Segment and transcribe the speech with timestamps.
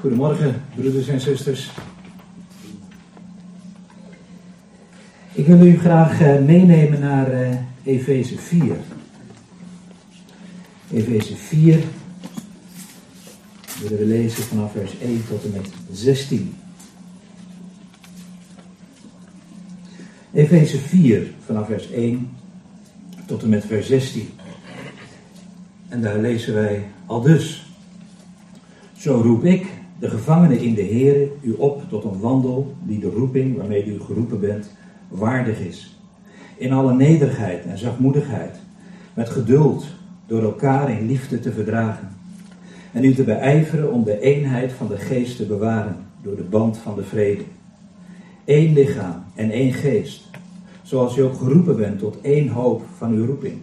[0.00, 1.70] Goedemorgen, broeders en zusters.
[5.32, 8.76] Ik wil u graag eh, meenemen naar uh, Efeze 4.
[10.92, 11.84] Efeze 4
[13.82, 16.54] willen we lezen vanaf vers 1 tot en met 16.
[20.32, 22.30] Efeze 4 vanaf vers 1
[23.26, 24.28] tot en met vers 16.
[25.88, 27.66] En daar lezen wij al dus.
[28.96, 33.10] Zo roep ik, de gevangenen in de Heer, u op tot een wandel die de
[33.10, 34.70] roeping waarmee u geroepen bent
[35.08, 35.96] waardig is.
[36.56, 38.56] In alle nederigheid en zachtmoedigheid,
[39.14, 39.86] met geduld,
[40.26, 42.08] door elkaar in liefde te verdragen.
[42.92, 46.78] En u te beijveren om de eenheid van de geest te bewaren door de band
[46.78, 47.42] van de vrede.
[48.44, 50.30] Eén lichaam en één geest,
[50.82, 53.58] zoals u ook geroepen bent tot één hoop van uw roeping.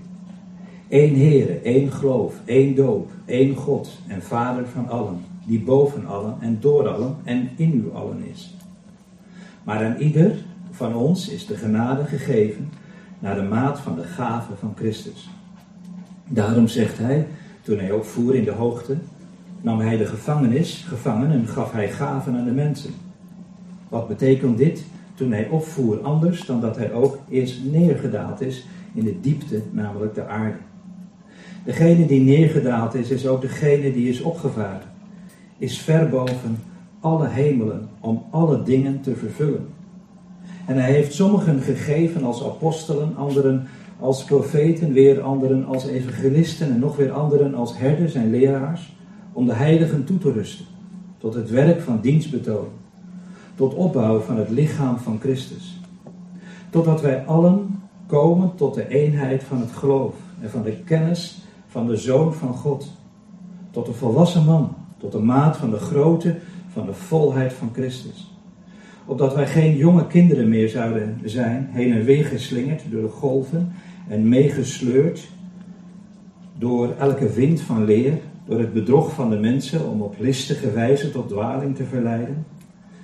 [0.89, 6.35] Eén Heere, één geloof, één doop, één God en Vader van allen, die boven allen
[6.39, 8.55] en door allen en in u allen is.
[9.63, 10.35] Maar aan ieder
[10.71, 12.69] van ons is de genade gegeven
[13.19, 15.29] naar de maat van de gave van Christus.
[16.27, 17.27] Daarom zegt hij,
[17.61, 18.97] toen hij opvoer in de hoogte,
[19.61, 22.93] nam hij de gevangenis, gevangen en gaf hij gaven aan de mensen.
[23.89, 24.85] Wat betekent dit?
[25.15, 30.15] Toen hij opvoer anders dan dat hij ook eerst neergedaald is in de diepte, namelijk
[30.15, 30.57] de aarde.
[31.65, 34.86] Degene die neergedaald is, is ook degene die is opgevaren,
[35.57, 36.57] is ver boven
[36.99, 39.67] alle hemelen om alle dingen te vervullen.
[40.65, 43.67] En hij heeft sommigen gegeven als apostelen, anderen
[43.99, 48.95] als profeten, weer anderen als evangelisten en nog weer anderen als herders en leraars,
[49.33, 50.65] om de heiligen toe te rusten,
[51.17, 52.67] tot het werk van dienstbetoon,
[53.55, 55.79] tot opbouw van het lichaam van Christus,
[56.69, 61.87] totdat wij allen komen tot de eenheid van het geloof en van de kennis van
[61.87, 62.91] de Zoon van God,
[63.71, 66.35] tot de volwassen man, tot de maat van de grootte
[66.67, 68.37] van de volheid van Christus
[69.07, 73.71] opdat wij geen jonge kinderen meer zouden zijn, heen en weer geslingerd door de golven
[74.07, 75.27] en meegesleurd
[76.57, 78.13] door elke wind van leer,
[78.45, 82.45] door het bedrog van de mensen om op listige wijze tot dwaling te verleiden,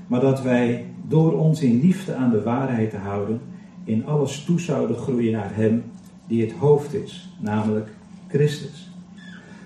[0.07, 3.39] maar dat wij door ons in liefde aan de waarheid te houden,
[3.83, 5.83] in alles toe zouden groeien naar Hem
[6.27, 7.89] die het hoofd is, namelijk
[8.27, 8.92] Christus.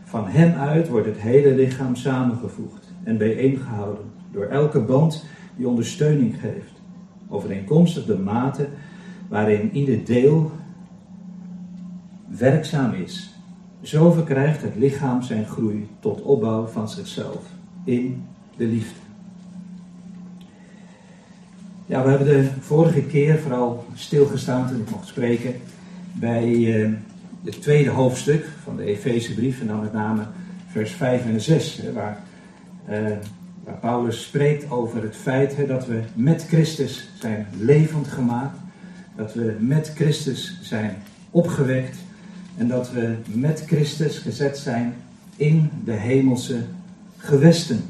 [0.08, 5.26] Van Hem uit wordt het hele lichaam samengevoegd en bijeengehouden door elke band
[5.56, 6.72] die ondersteuning geeft.
[7.30, 8.68] Overeenkomstig de mate
[9.30, 10.52] waarin ieder deel
[12.28, 13.36] werkzaam is.
[13.82, 17.44] Zo verkrijgt het lichaam zijn groei tot opbouw van zichzelf
[17.84, 18.24] in
[18.58, 19.00] de liefde.
[21.86, 25.54] Ja, we hebben de vorige keer vooral stilgestaan toen ik mocht spreken
[26.12, 26.92] bij uh,
[27.48, 30.26] het tweede hoofdstuk van de Efezebrief en dan met name
[30.68, 32.24] vers 5 en 6, waar
[32.90, 32.96] uh,
[33.64, 38.58] waar Paulus spreekt over het feit dat we met Christus zijn levend gemaakt,
[39.16, 40.96] dat we met Christus zijn
[41.32, 41.98] opgewekt
[42.58, 44.96] en dat we met Christus gezet zijn
[45.36, 46.64] in de hemelse
[47.18, 47.84] gewesten.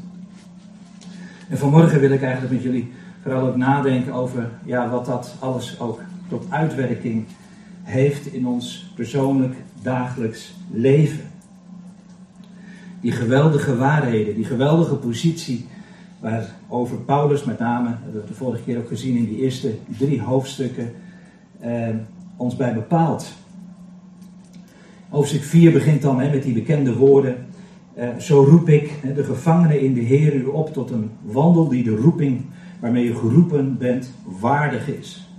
[1.50, 2.91] En vanmorgen wil ik eigenlijk met jullie
[3.22, 7.46] vooral ook nadenken over ja, wat dat alles ook tot uitwerking heeft
[8.31, 11.27] in ons persoonlijk dagelijks leven
[13.01, 15.65] die geweldige waarheden, die geweldige positie
[16.19, 19.75] waarover Paulus met name, dat hebben we de vorige keer ook gezien in die eerste
[19.97, 20.91] drie hoofdstukken,
[21.59, 21.87] eh,
[22.37, 23.33] ons bij bepaalt.
[25.09, 27.45] Hoofdstuk 4 begint dan hè, met die bekende woorden.
[27.93, 31.67] Eh, zo roep ik hè, de gevangenen in de Heer u op tot een wandel
[31.67, 32.41] die de roeping
[32.79, 35.29] waarmee u geroepen bent waardig is.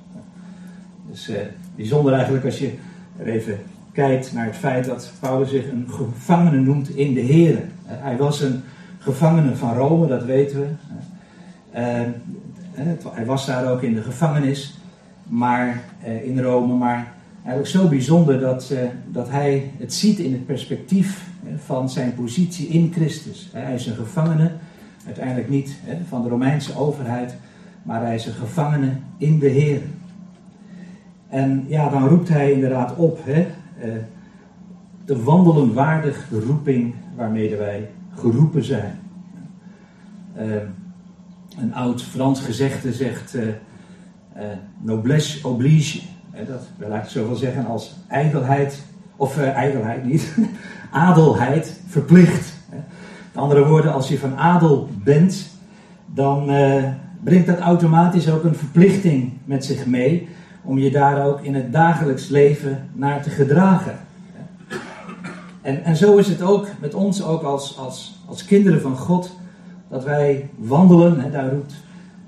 [1.10, 1.41] Dus eh,
[1.78, 2.72] bijzonder eigenlijk als je
[3.25, 3.59] even
[3.93, 7.55] kijkt naar het feit dat Paulus zich een gevangene noemt in de Heer.
[7.55, 8.62] Eh, hij was een
[8.99, 10.67] gevangene van Rome, dat weten we.
[11.75, 12.00] Uh,
[13.12, 14.78] hij was daar ook in de gevangenis,
[15.22, 15.83] maar
[16.25, 17.12] in Rome, maar
[17.44, 18.72] eigenlijk zo bijzonder dat,
[19.06, 21.27] dat hij het ziet in het perspectief
[21.65, 23.49] van zijn positie in Christus.
[23.53, 24.50] Hij is een gevangene,
[25.06, 25.76] uiteindelijk niet
[26.08, 27.35] van de Romeinse overheid,
[27.82, 29.81] maar hij is een gevangene in de Heer.
[31.28, 33.46] En ja, dan roept hij inderdaad op, hè,
[35.08, 38.98] te wandelen waardig roeping waarmee wij geroepen zijn.
[40.38, 40.44] Uh,
[41.58, 43.42] een oud Frans gezegde zegt uh,
[44.78, 46.00] noblesse oblige.
[46.32, 48.82] dat wil eigenlijk zoveel zeggen als ijdelheid,
[49.16, 50.36] of ijdelheid niet,
[50.90, 52.54] adelheid verplicht.
[53.32, 55.50] Met andere woorden, als je van adel bent,
[56.06, 56.50] dan
[57.25, 60.28] brengt dat automatisch ook een verplichting met zich mee
[60.64, 63.99] om je daar ook in het dagelijks leven naar te gedragen.
[65.62, 69.37] En, en zo is het ook met ons, ook als, als, als kinderen van God,
[69.88, 71.75] dat wij wandelen, hè, daar roept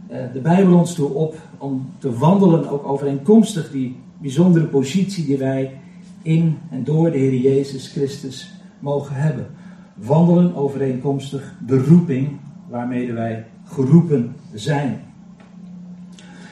[0.08, 5.38] eh, de Bijbel ons toe op om te wandelen ook overeenkomstig die bijzondere positie die
[5.38, 5.80] wij
[6.22, 9.46] in en door de Heer Jezus Christus mogen hebben.
[9.94, 12.28] Wandelen overeenkomstig de roeping
[12.68, 15.00] waarmee wij geroepen zijn.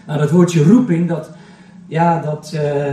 [0.06, 1.31] Nou, dat woordje roeping, dat,
[1.88, 2.93] ja, dat, uh,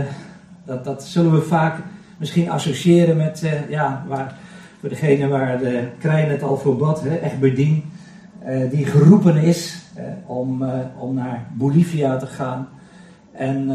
[0.64, 1.78] dat, dat zullen we vaak
[2.18, 4.34] misschien associëren met, uh, ja, waar,
[4.80, 7.84] voor degene waar de Krijn het al voor bad, hè, Egberdien,
[8.46, 9.84] uh, die geroepen is
[10.26, 10.64] om,
[10.98, 12.68] om naar Bolivia te gaan.
[13.32, 13.70] En,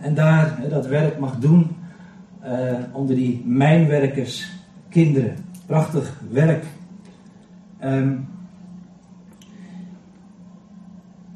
[0.00, 1.76] en daar dat werk mag doen
[2.92, 4.52] onder die mijnwerkers,
[4.88, 5.36] kinderen.
[5.66, 6.64] Prachtig werk.
[7.84, 8.28] Um,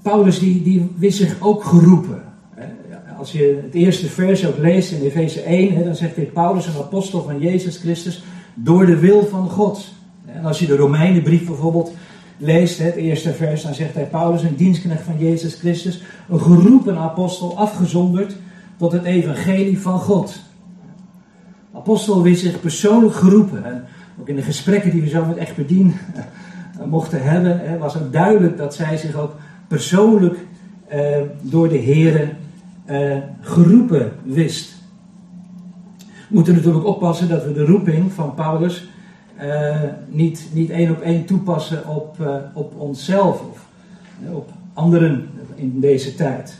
[0.02, 2.25] Paulus die, die wist zich ook geroepen.
[3.18, 6.76] Als je het eerste vers ook leest in Efeze 1, dan zegt hij Paulus, een
[6.76, 8.22] apostel van Jezus Christus,
[8.54, 9.88] door de wil van God.
[10.26, 11.92] En als je de Romeinenbrief bijvoorbeeld
[12.36, 16.98] leest, het eerste vers, dan zegt hij Paulus, een dienstknecht van Jezus Christus, een geroepen
[16.98, 18.36] apostel, afgezonderd
[18.76, 20.40] tot het evangelie van God.
[21.74, 23.64] apostel wist zich persoonlijk geroepen.
[23.64, 23.84] En
[24.20, 25.94] ook in de gesprekken die we zo met Echtbedien
[26.84, 29.34] mochten hebben, was het duidelijk dat zij zich ook
[29.68, 30.38] persoonlijk
[30.94, 32.28] uh, door de Here
[32.90, 34.74] uh, geroepen wist.
[35.98, 38.88] We moeten natuurlijk oppassen dat we de roeping van Paulus
[39.42, 39.76] uh,
[40.08, 42.16] niet, niet één op één toepassen op,
[42.54, 43.66] op onszelf of
[44.32, 46.58] op anderen in deze tijd.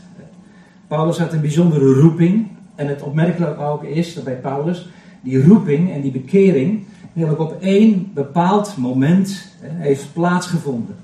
[0.87, 2.47] Paulus had een bijzondere roeping.
[2.75, 4.89] En het opmerkelijk ook is dat bij Paulus
[5.21, 6.85] die roeping en die bekering
[7.17, 10.95] eigenlijk op één bepaald moment heeft plaatsgevonden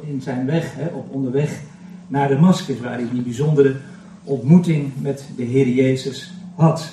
[0.00, 1.60] in zijn weg, op onderweg
[2.06, 3.76] naar Damascus, waar hij die bijzondere
[4.24, 6.92] ontmoeting met de Heer Jezus had.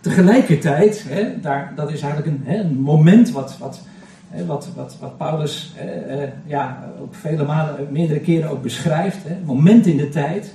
[0.00, 3.80] Tegelijkertijd, hè, daar, dat is eigenlijk een, hè, een moment wat, wat,
[4.28, 9.36] hè, wat, wat, wat Paulus eh, ja, ook vele malen, meerdere keren ook beschrijft, hè,
[9.44, 10.54] moment in de tijd.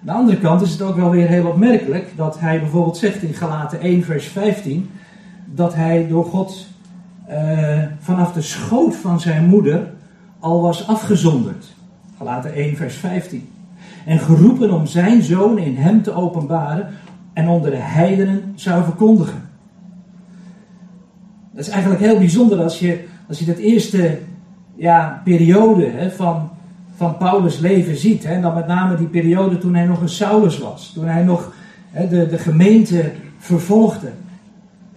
[0.00, 3.22] Aan de andere kant is het ook wel weer heel opmerkelijk dat hij bijvoorbeeld zegt
[3.22, 4.90] in Galaten 1, vers 15,
[5.46, 6.66] dat hij door God
[7.30, 9.92] uh, vanaf de schoot van zijn moeder
[10.38, 11.66] al was afgezonderd.
[12.18, 13.48] Galaten 1, vers 15.
[14.04, 16.88] En geroepen om zijn zoon in hem te openbaren
[17.32, 19.42] en onder de heidenen zou verkondigen.
[21.52, 24.18] Dat is eigenlijk heel bijzonder als je, als je dat eerste
[24.74, 26.50] ja, periode hè, van,
[26.96, 28.24] van Paulus' leven ziet.
[28.24, 30.92] Hè, en dan met name die periode toen hij nog een Saulus was.
[30.94, 31.52] Toen hij nog
[31.90, 34.10] hè, de, de gemeente vervolgde.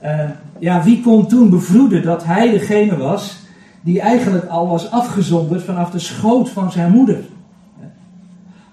[0.04, 0.30] Uh,
[0.60, 3.40] ja, wie kon toen bevroeden dat hij degene was
[3.82, 7.20] die eigenlijk al was afgezonderd vanaf de schoot van zijn moeder?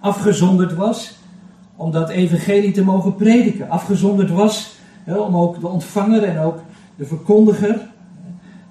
[0.02, 1.18] Afgezonderd was
[1.76, 3.70] om dat evangelie te mogen prediken.
[3.70, 4.76] Afgezonderd was
[5.06, 6.58] om ook de ontvanger en ook
[6.96, 7.80] de verkondiger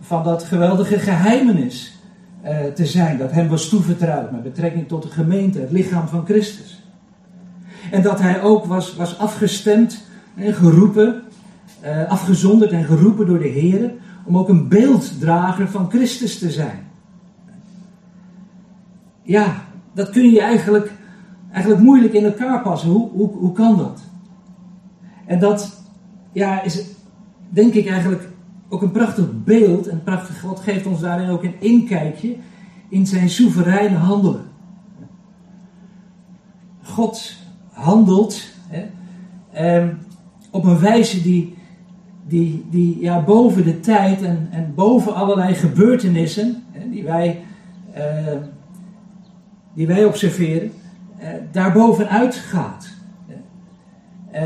[0.01, 2.00] van dat geweldige geheimenis
[2.44, 3.18] uh, te zijn.
[3.18, 6.83] Dat hem was toevertrouwd met betrekking tot de gemeente, het lichaam van Christus.
[7.92, 10.04] En dat hij ook was, was afgestemd
[10.36, 11.22] en geroepen
[11.83, 13.92] uh, afgezonderd en geroepen door de Heer
[14.25, 16.80] om ook een beelddrager van Christus te zijn.
[19.24, 19.62] Ja,
[19.94, 20.92] dat kun je eigenlijk,
[21.51, 22.89] eigenlijk moeilijk in elkaar passen.
[22.89, 24.01] Hoe, hoe, hoe kan dat?
[25.25, 25.83] En dat
[26.31, 26.86] ja, is
[27.50, 28.30] denk ik eigenlijk
[28.69, 29.88] ook een prachtig beeld.
[29.88, 32.36] En prachtig, God geeft ons daarin ook een inkijkje
[32.90, 34.49] in zijn soevereine handelen.
[36.83, 37.35] God
[37.71, 38.85] handelt hè,
[39.52, 39.87] eh,
[40.52, 41.56] op een wijze die,
[42.28, 47.44] die, die ja, boven de tijd en, en boven allerlei gebeurtenissen hè, die, wij,
[47.97, 48.37] uh,
[49.73, 50.71] die wij observeren,
[51.51, 52.90] daarbovenuit gaat.
[54.33, 54.40] Uh,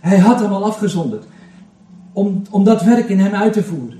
[0.00, 1.24] hij had hem al afgezonderd
[2.12, 3.98] om, om dat werk in hem uit te voeren.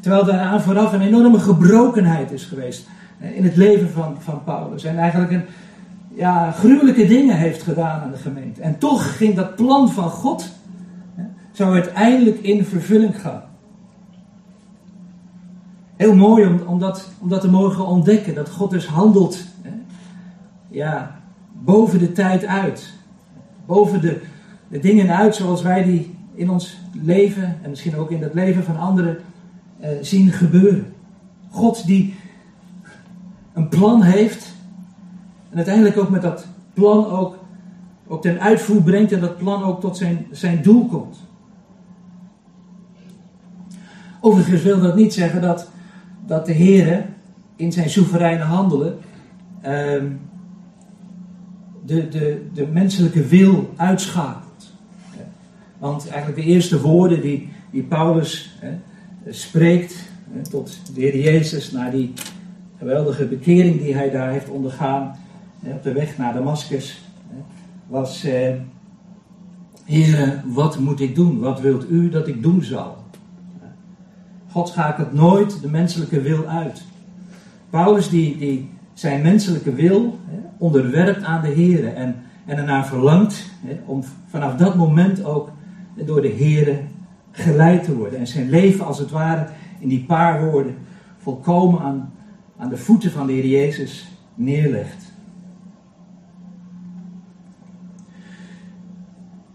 [0.00, 2.88] Terwijl daaraan vooraf een enorme gebrokenheid is geweest
[3.34, 4.84] in het leven van, van Paulus.
[4.84, 5.44] En eigenlijk een,
[6.14, 8.60] ja, gruwelijke dingen heeft gedaan aan de gemeente.
[8.60, 10.52] En toch ging dat plan van God
[11.52, 13.42] zou uiteindelijk in vervulling gaan.
[15.96, 19.44] Heel mooi om, om, dat, om dat te mogen ontdekken, dat God dus handelt
[20.76, 21.20] ja,
[21.52, 22.92] boven de tijd uit.
[23.66, 24.20] Boven de,
[24.68, 28.64] de dingen uit zoals wij die in ons leven en misschien ook in het leven
[28.64, 29.18] van anderen
[29.80, 30.92] eh, zien gebeuren.
[31.50, 32.14] God die
[33.52, 34.54] een plan heeft
[35.50, 37.38] en uiteindelijk ook met dat plan ook,
[38.06, 41.18] ook ten uitvoer brengt en dat plan ook tot zijn, zijn doel komt.
[44.20, 45.70] Overigens wil dat niet zeggen dat,
[46.26, 47.06] dat de Heer
[47.56, 48.98] in zijn soevereine handelen
[49.60, 50.06] ehm,
[51.86, 54.72] de, de, de menselijke wil uitschakelt.
[55.78, 58.58] Want eigenlijk de eerste woorden die, die Paulus
[59.28, 59.94] spreekt
[60.50, 62.12] tot de Heer Jezus, naar die
[62.78, 65.16] geweldige bekering die hij daar heeft ondergaan
[65.62, 67.04] op de weg naar Damascus,
[67.86, 68.54] was: eh,
[69.84, 71.38] Heer, wat moet ik doen?
[71.38, 73.04] Wat wilt u dat ik doen zal?
[74.50, 76.82] God schakelt nooit de menselijke wil uit.
[77.70, 80.18] Paulus die, die zijn menselijke wil
[80.58, 83.50] onderwerpt aan de Heer en, en ernaar verlangt
[83.86, 85.50] om vanaf dat moment ook
[86.04, 86.80] door de Heer
[87.30, 88.18] geleid te worden.
[88.18, 89.46] En zijn leven als het ware
[89.78, 90.74] in die paar woorden
[91.18, 92.12] volkomen aan,
[92.56, 95.14] aan de voeten van de Heer Jezus neerlegt.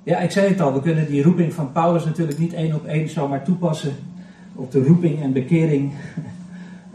[0.04, 2.86] Ja, ik zei het al, we kunnen die roeping van Paulus natuurlijk niet één op
[2.86, 3.94] één zomaar toepassen
[4.56, 5.92] op de roeping en bekering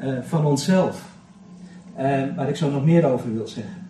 [0.01, 1.15] uh, van onszelf.
[1.99, 2.03] Uh,
[2.37, 3.86] waar ik zo nog meer over wil zeggen.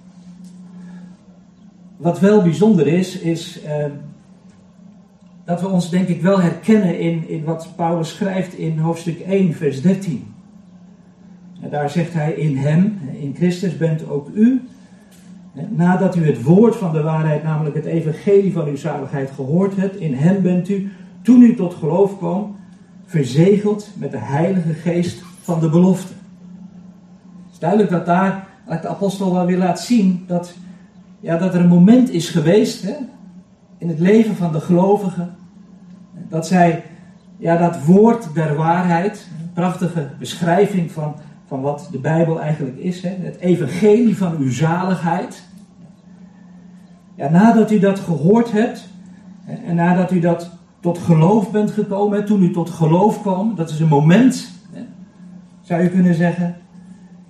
[1.96, 3.84] Wat wel bijzonder is, is uh,
[5.44, 9.54] dat we ons denk ik wel herkennen in, in wat Paulus schrijft in hoofdstuk 1,
[9.54, 10.34] vers 13.
[11.60, 14.62] En daar zegt hij, in hem, in Christus bent ook u,
[15.68, 19.96] nadat u het woord van de waarheid, namelijk het evangelie van uw zaligheid gehoord hebt,
[19.96, 20.90] in hem bent u,
[21.22, 22.56] toen u tot geloof kwam,
[23.04, 26.12] verzegeld met de heilige geest van de belofte.
[27.44, 30.54] Het is duidelijk dat daar de apostel wel weer laat zien dat,
[31.26, 32.94] ja, dat er een moment is geweest hè,
[33.78, 35.36] in het leven van de gelovigen,
[36.28, 36.82] dat zij
[37.38, 41.14] ja, dat woord der waarheid, een prachtige beschrijving van,
[41.46, 45.42] van wat de Bijbel eigenlijk is, hè, het evangelie van uw zaligheid.
[47.14, 48.88] Ja, nadat u dat gehoord hebt
[49.66, 53.80] en nadat u dat tot geloof bent gekomen, toen u tot geloof kwam, dat is
[53.80, 54.50] een moment,
[55.60, 56.56] zou je kunnen zeggen.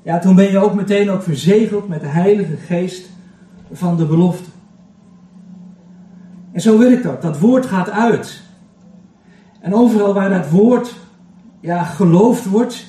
[0.03, 3.15] Ja, toen ben je ook meteen ook verzegeld met de Heilige Geest
[3.73, 4.51] van de belofte.
[6.53, 7.23] En zo werkt dat.
[7.23, 8.43] Dat woord gaat uit.
[9.61, 10.95] En overal waar dat woord
[11.61, 12.87] ja, geloofd wordt,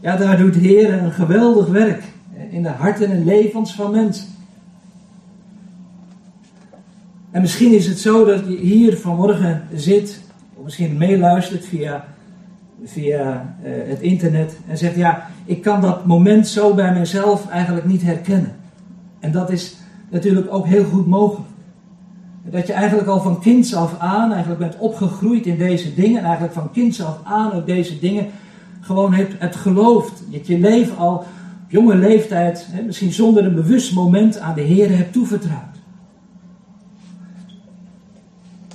[0.00, 2.02] ja, daar doet de Heer een geweldig werk
[2.50, 4.26] in de harten en levens van mensen.
[7.30, 10.20] En misschien is het zo dat je hier vanmorgen zit,
[10.54, 12.04] of misschien meeluistert via,
[12.84, 17.86] via uh, het internet en zegt: Ja, ik kan dat moment zo bij mezelf eigenlijk
[17.86, 18.56] niet herkennen.
[19.20, 19.76] En dat is
[20.14, 21.48] natuurlijk ook heel goed mogelijk.
[22.50, 26.18] Dat je eigenlijk al van kinds af aan eigenlijk bent opgegroeid in deze dingen.
[26.18, 28.26] En eigenlijk van kinds af aan ook deze dingen
[28.80, 30.22] gewoon hebt het geloofd.
[30.30, 31.26] Dat je leven al op
[31.68, 35.74] jonge leeftijd, hè, misschien zonder een bewust moment, aan de Heer hebt toevertrouwd.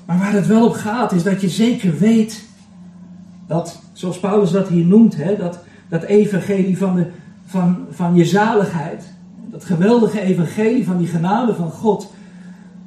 [0.06, 2.46] Maar waar het wel op gaat, is dat je zeker weet
[3.48, 7.08] dat, zoals Paulus dat hier noemt, hè, dat, dat evangelie van, de,
[7.46, 9.09] van, van je zaligheid,
[9.60, 12.14] dat geweldige evangelie van die genade van God,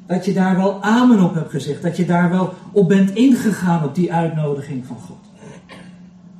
[0.05, 3.83] dat je daar wel amen op hebt gezegd, dat je daar wel op bent ingegaan
[3.83, 5.17] op die uitnodiging van God.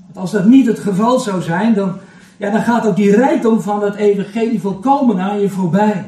[0.05, 1.97] Want als dat niet het geval zou zijn, dan,
[2.37, 6.05] ja, dan gaat ook die rijkdom van het evangelie volkomen aan je voorbij.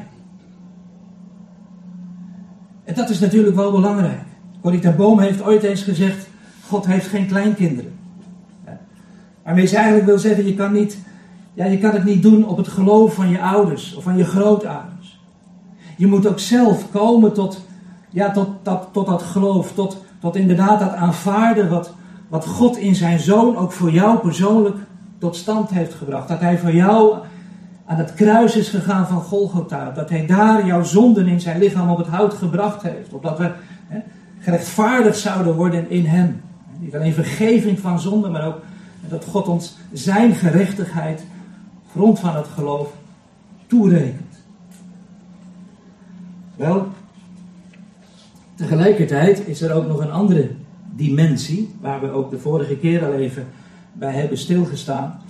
[2.84, 4.22] En dat is natuurlijk wel belangrijk.
[4.60, 6.26] Corrie ten Boom heeft ooit eens gezegd:
[6.68, 7.92] God heeft geen kleinkinderen.
[9.44, 10.98] Waarmee ze eigenlijk wil zeggen: je kan, niet,
[11.56, 14.24] ja, je kan het niet doen op het geloof van je ouders of van je
[14.24, 15.20] grootouders.
[15.96, 17.66] Je moet ook zelf komen tot,
[18.10, 21.92] ja, tot, dat, tot dat geloof, tot, tot inderdaad dat aanvaarden wat,
[22.28, 24.76] wat God in zijn zoon ook voor jou persoonlijk
[25.18, 26.28] tot stand heeft gebracht.
[26.28, 27.16] Dat hij voor jou
[27.86, 29.90] aan het kruis is gegaan van Golgotha.
[29.90, 33.12] Dat hij daar jouw zonden in zijn lichaam op het hout gebracht heeft.
[33.12, 33.50] Opdat we
[33.88, 33.98] hè,
[34.38, 36.40] gerechtvaardigd zouden worden in hem.
[36.78, 38.60] Niet alleen vergeving van zonde, maar ook
[39.08, 41.24] dat God ons zijn gerechtigheid,
[41.96, 42.92] grond van het geloof,
[43.66, 44.34] toerekent.
[46.56, 46.88] Wel,
[48.54, 50.50] tegelijkertijd is er ook nog een andere
[50.94, 53.46] dimensie, waar we ook de vorige keer al even
[53.92, 55.20] bij hebben stilgestaan.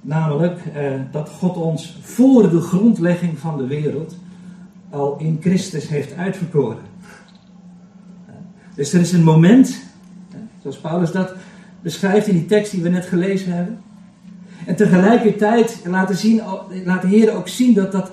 [0.00, 4.16] Namelijk eh, dat God ons voor de grondlegging van de wereld
[4.90, 6.84] al in Christus heeft uitverkoren.
[8.74, 9.82] Dus er is een moment,
[10.62, 11.34] zoals Paulus dat
[11.80, 13.78] beschrijft in die tekst die we net gelezen hebben.
[14.66, 16.40] En tegelijkertijd laten, zien,
[16.84, 18.10] laat de Heer ook zien dat, dat,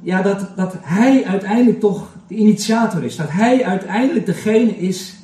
[0.00, 3.16] ja, dat, dat Hij uiteindelijk toch de initiator is.
[3.16, 5.16] Dat Hij uiteindelijk degene is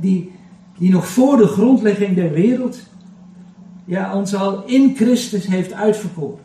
[0.00, 0.32] die,
[0.78, 2.78] die nog voor de grondlegging der wereld
[3.84, 6.44] ja, ons al in Christus heeft uitverkoren.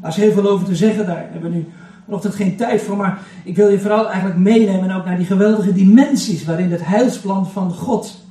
[0.00, 1.66] Daar is heel veel over te zeggen, daar hebben we nu
[2.04, 5.72] vanochtend geen tijd voor, maar ik wil je vooral eigenlijk meenemen ook naar die geweldige
[5.72, 8.26] dimensies waarin het heilsplan van God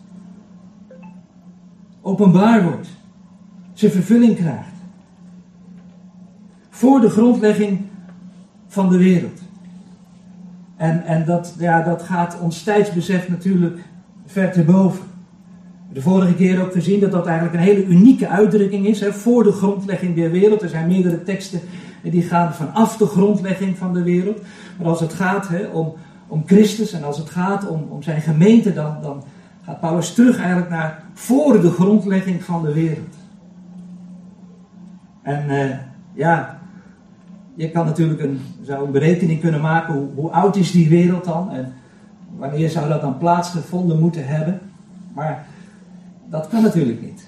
[2.02, 2.88] openbaar wordt,
[3.90, 4.72] vervulling krijgt.
[6.70, 7.80] Voor de grondlegging
[8.68, 9.42] van de wereld.
[10.78, 13.80] En, en dat, ja, dat gaat ons tijdsbesef natuurlijk
[14.26, 15.06] ver te boven.
[15.94, 19.00] De vorige keer ook gezien dat dat eigenlijk een hele unieke uitdrukking is.
[19.00, 20.62] Hè, voor de grondlegging der wereld.
[20.62, 21.60] Er zijn meerdere teksten
[22.12, 24.42] die gaan vanaf de grondlegging van de wereld.
[24.78, 25.94] Maar als het gaat hè, om,
[26.28, 29.24] om Christus en als het gaat om, om zijn gemeente, dan, dan
[29.66, 33.16] gaat Paulus terug eigenlijk naar voor de grondlegging van de wereld.
[35.24, 35.76] En uh,
[36.14, 36.60] ja,
[37.56, 41.26] je kan natuurlijk een, zou een berekening kunnen maken hoe, hoe oud is die wereld
[41.26, 41.74] dan en
[42.38, 44.60] wanneer zou dat dan plaatsgevonden moeten hebben.
[45.14, 45.46] Maar
[46.30, 47.28] dat kan natuurlijk niet.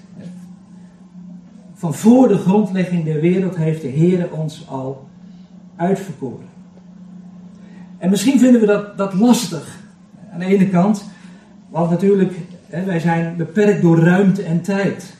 [1.74, 5.08] Van voor de grondlegging der wereld heeft de Heer ons al
[5.76, 6.46] uitverkoren.
[7.98, 9.78] En misschien vinden we dat, dat lastig.
[10.32, 11.04] Aan de ene kant,
[11.68, 12.34] want natuurlijk,
[12.66, 15.16] hè, wij zijn beperkt door ruimte en tijd.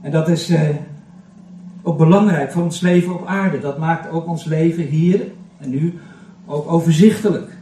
[0.00, 0.60] En dat is eh,
[1.86, 3.58] ook belangrijk voor ons leven op aarde.
[3.58, 5.20] Dat maakt ook ons leven hier
[5.58, 5.98] en nu
[6.46, 7.56] ook overzichtelijk.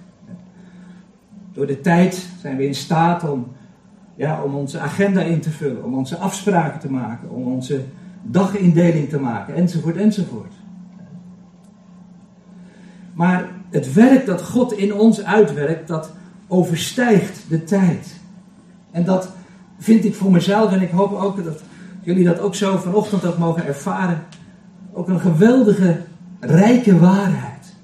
[1.53, 3.47] Door de tijd zijn we in staat om,
[4.15, 7.81] ja, om onze agenda in te vullen, om onze afspraken te maken, om onze
[8.23, 10.53] dagindeling te maken, enzovoort, enzovoort.
[13.13, 16.13] Maar het werk dat God in ons uitwerkt, dat
[16.47, 18.21] overstijgt de tijd.
[18.91, 19.29] En dat
[19.79, 21.63] vind ik voor mezelf, en ik hoop ook dat
[22.05, 24.23] jullie dat ook zo vanochtend ook mogen ervaren,
[24.93, 26.01] ook een geweldige,
[26.41, 27.75] rijke waarheid.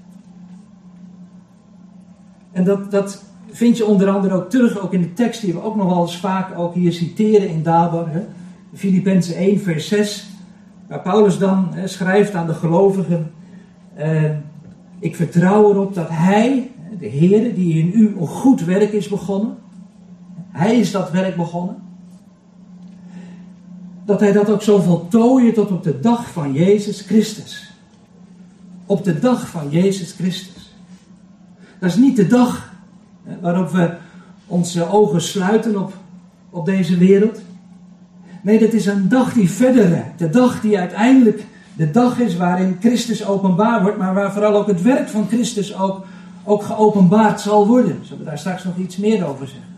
[2.52, 5.62] En dat, dat vind je onder andere ook terug ook in de tekst die we
[5.62, 8.08] ook nog wel eens vaak ook hier citeren in Dabar.
[8.74, 10.30] Filippenzen 1 vers 6,
[10.88, 13.30] waar Paulus dan hè, schrijft aan de gelovigen,
[13.94, 14.30] eh,
[14.98, 19.56] ik vertrouw erop dat Hij, de Heer, die in u een goed werk is begonnen,
[20.48, 21.76] Hij is dat werk begonnen,
[24.04, 27.72] dat hij dat ook zal voltooien tot op de dag van Jezus Christus.
[28.86, 30.74] Op de dag van Jezus Christus.
[31.78, 32.72] Dat is niet de dag
[33.40, 33.94] waarop we
[34.46, 35.92] onze ogen sluiten op,
[36.50, 37.40] op deze wereld.
[38.42, 40.18] Nee, dat is een dag die verder reikt.
[40.18, 41.44] De dag die uiteindelijk
[41.80, 45.76] de dag is waarin Christus openbaar wordt, maar waar vooral ook het werk van Christus
[45.76, 46.04] ook,
[46.44, 47.98] ook geopenbaard zal worden.
[48.02, 49.68] Zullen we daar straks nog iets meer over zeggen?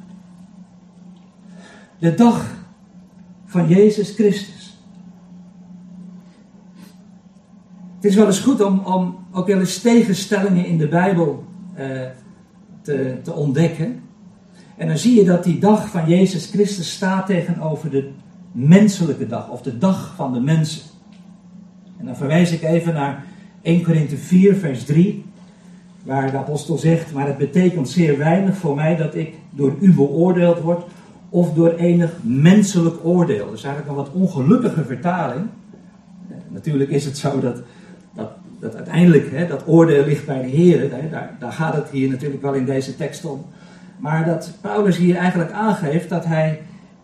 [1.98, 2.44] De dag
[3.52, 4.76] van Jezus Christus.
[7.94, 12.00] Het is wel eens goed om, om ook wel eens tegenstellingen in de Bijbel eh,
[12.82, 14.00] te, te ontdekken.
[14.76, 18.10] En dan zie je dat die dag van Jezus Christus staat tegenover de
[18.52, 20.82] menselijke dag, of de dag van de mensen.
[21.98, 23.24] En dan verwijs ik even naar
[23.62, 25.24] 1 Korinthe 4, vers 3,
[26.02, 29.92] waar de apostel zegt: Maar het betekent zeer weinig voor mij dat ik door u
[29.92, 30.84] beoordeeld word
[31.32, 33.46] of door enig menselijk oordeel.
[33.46, 35.46] Dat is eigenlijk een wat ongelukkige vertaling.
[36.48, 37.62] Natuurlijk is het zo dat,
[38.14, 40.90] dat, dat uiteindelijk hè, dat oordeel ligt bij de Heer.
[41.10, 43.44] Daar, daar gaat het hier natuurlijk wel in deze tekst om.
[43.98, 46.60] Maar dat Paulus hier eigenlijk aangeeft dat hij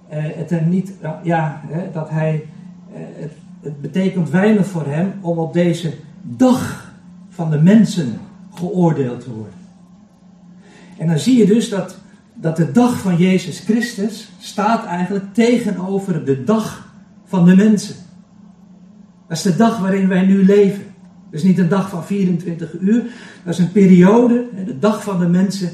[0.08, 2.44] eh, het er niet, ja, hè, dat hij,
[2.92, 6.92] eh, het, het betekent weinig voor hem om op deze dag
[7.28, 8.18] van de mensen
[8.54, 9.52] geoordeeld te worden.
[10.98, 11.98] En dan zie je dus dat
[12.40, 16.92] dat de dag van Jezus Christus staat eigenlijk tegenover de dag
[17.24, 17.94] van de mensen.
[19.28, 20.82] Dat is de dag waarin wij nu leven.
[21.30, 23.02] Dat is niet een dag van 24 uur,
[23.44, 25.70] dat is een periode, de dag van de mensen,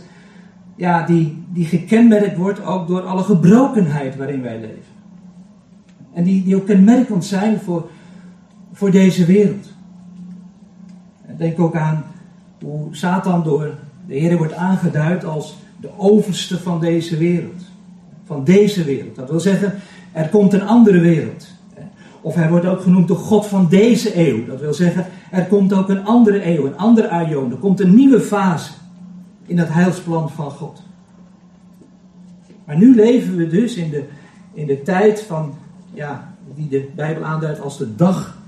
[0.77, 4.93] ja, die, die gekenmerkt wordt ook door alle gebrokenheid waarin wij leven.
[6.13, 7.91] En die, die ook kenmerkend zijn voor,
[8.73, 9.73] voor deze wereld.
[11.37, 12.05] Denk ook aan
[12.63, 13.75] hoe Satan door
[14.07, 17.63] de Heer wordt aangeduid als de overste van deze wereld.
[18.25, 19.17] Van deze wereld.
[19.17, 19.75] Dat wil zeggen,
[20.13, 21.47] er komt een andere wereld.
[22.21, 24.47] Of hij wordt ook genoemd de God van deze eeuw.
[24.47, 27.51] Dat wil zeggen, er komt ook een andere eeuw, een andere aion.
[27.51, 28.73] Er komt een nieuwe fase
[29.47, 30.83] in het heilsplan van God.
[32.65, 34.05] Maar nu leven we dus in de,
[34.53, 35.55] in de tijd van,
[35.95, 38.39] ja, die de Bijbel aanduidt als de dag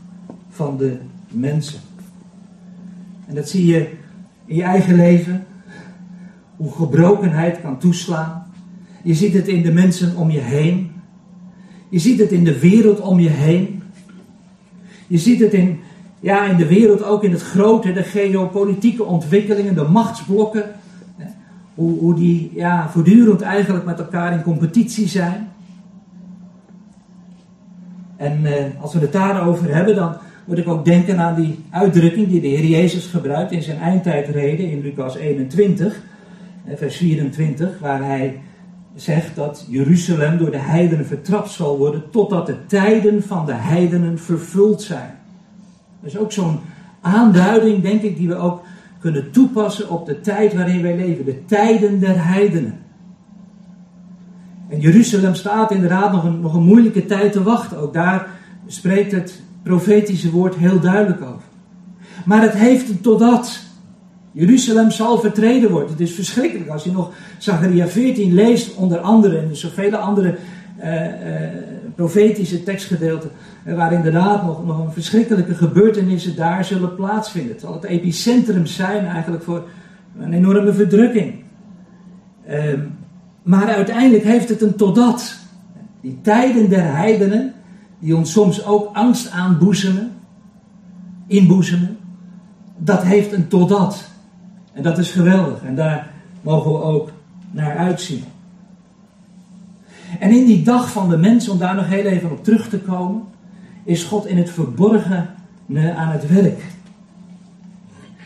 [0.49, 0.97] van de
[1.29, 1.81] mensen.
[3.27, 3.91] En dat zie je
[4.45, 5.47] in je eigen leven,
[6.57, 8.47] hoe gebrokenheid kan toeslaan.
[9.03, 10.91] Je ziet het in de mensen om je heen.
[11.89, 13.83] Je ziet het in de wereld om je heen.
[15.07, 15.81] Je ziet het in,
[16.21, 20.65] ja, in de wereld ook in het grote, de geopolitieke ontwikkelingen, de machtsblokken.
[21.75, 25.49] Hoe, hoe die ja, voortdurend eigenlijk met elkaar in competitie zijn.
[28.17, 32.29] En eh, als we het daarover hebben, dan moet ik ook denken aan die uitdrukking
[32.29, 36.03] die de Heer Jezus gebruikt in zijn eindtijdreden in Lucas 21
[36.75, 38.41] vers 24, waar hij
[38.95, 44.19] zegt dat Jeruzalem door de heidenen vertrapt zal worden totdat de tijden van de heidenen
[44.19, 45.15] vervuld zijn.
[46.01, 46.59] Dat is ook zo'n
[47.01, 48.63] aanduiding, denk ik, die we ook
[48.99, 52.79] kunnen toepassen op de tijd waarin wij leven, de tijden der heidenen.
[54.69, 57.79] En Jeruzalem staat inderdaad nog een, nog een moeilijke tijd te wachten.
[57.79, 58.27] Ook daar
[58.67, 61.43] spreekt het profetische woord heel duidelijk over.
[62.25, 63.66] Maar het heeft totdat.
[64.37, 65.91] Jeruzalem zal vertreden worden.
[65.91, 70.37] Het is verschrikkelijk als je nog Zachariah 14 leest, onder andere, en zoveel andere
[70.79, 71.11] uh, uh,
[71.95, 73.31] profetische tekstgedeelten,
[73.65, 77.53] waar inderdaad nog, nog een verschrikkelijke gebeurtenissen daar zullen plaatsvinden.
[77.53, 79.65] Het zal het epicentrum zijn eigenlijk voor
[80.19, 81.35] een enorme verdrukking.
[82.49, 82.73] Uh,
[83.43, 85.37] maar uiteindelijk heeft het een totdat.
[86.01, 87.53] Die tijden der heidenen,
[87.99, 90.13] die ons soms ook angst aanboezemen,
[91.27, 91.97] inboezemen,
[92.79, 94.15] dat heeft een totdat.
[94.77, 95.63] En dat is geweldig.
[95.63, 96.11] En daar
[96.41, 97.11] mogen we ook
[97.51, 98.25] naar uitzien.
[100.21, 102.79] En in die dag van de mens, om daar nog heel even op terug te
[102.79, 103.23] komen,
[103.85, 105.29] is God in het verborgen
[105.97, 106.63] aan het werk.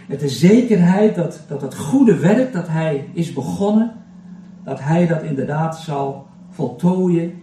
[0.06, 3.92] Met de zekerheid dat, dat het goede werk dat hij is begonnen,
[4.64, 7.42] dat hij dat inderdaad zal voltooien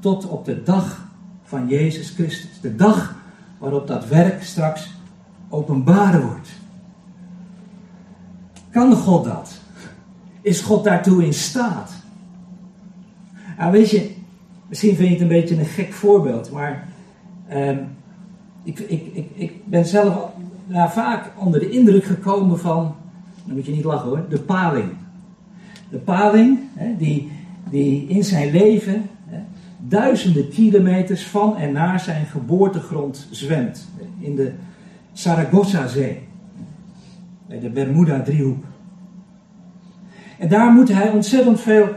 [0.00, 1.08] tot op de dag
[1.42, 2.60] van Jezus Christus.
[2.60, 3.16] De dag
[3.58, 4.94] waarop dat werk straks
[5.48, 6.48] openbaar wordt.
[8.76, 9.60] Kan God dat?
[10.40, 11.92] Is God daartoe in staat?
[13.58, 14.10] Nou, weet je,
[14.68, 16.88] misschien vind je het een beetje een gek voorbeeld, maar
[17.52, 17.88] um,
[18.62, 20.30] ik, ik, ik, ik ben zelf
[20.88, 22.94] vaak onder de indruk gekomen van,
[23.44, 24.88] dan moet je niet lachen hoor, de paling.
[25.90, 27.30] De paling, hè, die,
[27.70, 29.38] die in zijn leven hè,
[29.78, 33.88] duizenden kilometers van en naar zijn geboortegrond zwemt.
[34.18, 34.52] In de
[35.12, 36.25] Saragossa-zee.
[37.48, 38.64] De Bermuda-driehoek.
[40.38, 41.88] En daar moet hij ontzettend veel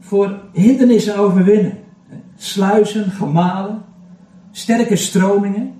[0.00, 1.78] voor hindernissen overwinnen.
[2.36, 3.82] Sluizen, gemalen,
[4.50, 5.72] sterke stromingen,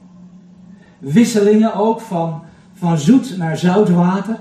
[0.99, 4.41] wisselingen ook van, van zoet naar zout water.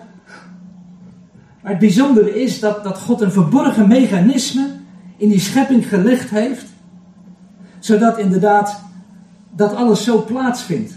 [1.62, 4.70] Maar het bijzondere is dat, dat God een verborgen mechanisme
[5.18, 6.66] in die schepping gelegd heeft,
[7.80, 8.82] zodat inderdaad
[9.52, 10.94] dat alles zo plaatsvindt.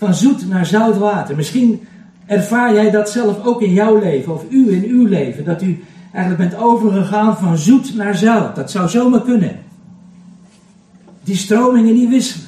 [0.00, 1.36] Van zoet naar zout water.
[1.36, 1.80] Misschien
[2.26, 5.84] ervaar jij dat zelf ook in jouw leven, of u in uw leven, dat u
[6.12, 8.56] eigenlijk bent overgegaan van zoet naar zout.
[8.56, 9.58] Dat zou zomaar kunnen.
[11.24, 12.46] Die stromingen die wisselen.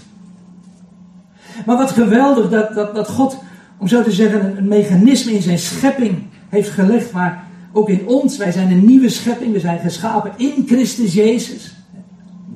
[1.67, 3.39] Maar wat geweldig dat, dat, dat God,
[3.79, 7.11] om zo te zeggen, een, mechanisme in zijn schepping heeft gelegd.
[7.11, 9.53] waar ook in ons, wij zijn een nieuwe schepping.
[9.53, 11.75] We zijn geschapen in Christus Jezus.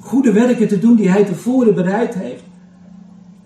[0.00, 2.42] Goede werken te doen die hij tevoren bereid heeft.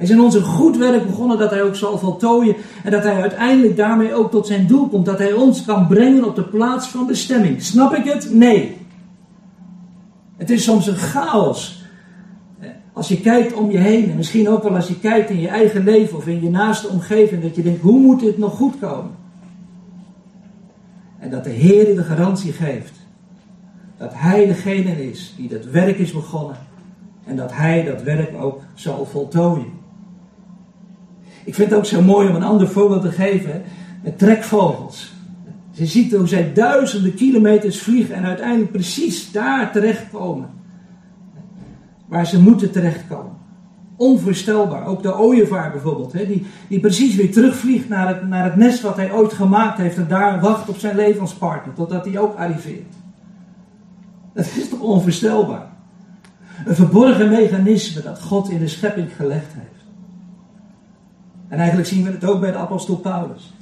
[0.00, 2.56] Hij is in ons een goed werk begonnen dat hij ook zal voltooien.
[2.84, 5.06] En dat hij uiteindelijk daarmee ook tot zijn doel komt.
[5.06, 7.62] Dat hij ons kan brengen op de plaats van bestemming.
[7.62, 8.34] Snap ik het?
[8.34, 8.76] Nee.
[10.36, 11.84] Het is soms een chaos.
[12.92, 14.10] Als je kijkt om je heen.
[14.10, 16.88] En misschien ook wel als je kijkt in je eigen leven of in je naaste
[16.88, 17.42] omgeving.
[17.42, 19.10] Dat je denkt, hoe moet dit nog goed komen?
[21.18, 22.92] En dat de Heer de garantie geeft.
[23.98, 26.56] Dat Hij degene is die dat werk is begonnen.
[27.24, 29.78] En dat Hij dat werk ook zal voltooien.
[31.44, 33.62] Ik vind het ook zo mooi om een ander voorbeeld te geven
[34.02, 35.12] met trekvogels.
[35.70, 40.48] Je ziet hoe zij duizenden kilometers vliegen en uiteindelijk precies daar terechtkomen.
[42.06, 43.38] Waar ze moeten terechtkomen.
[43.96, 44.86] Onvoorstelbaar.
[44.86, 48.80] Ook de ooievaar bijvoorbeeld, hè, die, die precies weer terugvliegt naar het, naar het nest
[48.80, 52.94] wat hij ooit gemaakt heeft en daar wacht op zijn levenspartner totdat hij ook arriveert.
[54.34, 55.66] Dat is toch onvoorstelbaar?
[56.66, 59.69] Een verborgen mechanisme dat God in de schepping gelegd heeft.
[61.50, 63.52] En eigenlijk zien we het ook bij de apostel Paulus.